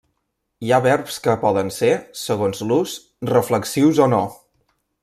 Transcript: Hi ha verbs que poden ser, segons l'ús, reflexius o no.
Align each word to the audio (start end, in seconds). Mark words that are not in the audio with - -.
Hi 0.67 0.71
ha 0.71 0.79
verbs 0.85 1.19
que 1.27 1.35
poden 1.43 1.69
ser, 1.75 1.91
segons 2.25 2.65
l'ús, 2.71 2.99
reflexius 3.35 4.05
o 4.09 4.11
no. 4.17 4.27